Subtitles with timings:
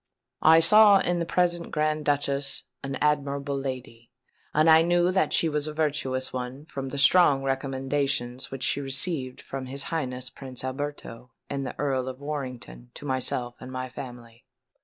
[0.41, 4.09] I saw in the present Grand Duchess an amiable lady;
[4.51, 8.81] and I knew that she was a virtuous one from the strong recommendations which she
[8.81, 13.89] received from his Highness Prince Alberto and the Earl of Warrington to myself and my
[13.89, 14.43] family.